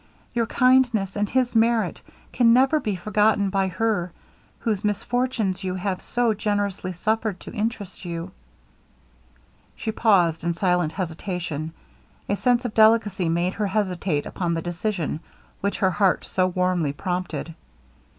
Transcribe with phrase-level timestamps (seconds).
[0.33, 2.01] Your kindness and his merit
[2.33, 4.11] can never be forgotten by her
[4.57, 8.31] whose misfortunes you have so generously suffered to interest you.'
[9.75, 11.71] She paused in silent hesitation.
[12.27, 15.19] A sense of delicacy made her hesitate upon the decision
[15.59, 17.53] which her heart so warmly prompted.